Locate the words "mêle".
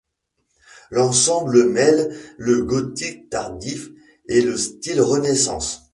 1.69-2.17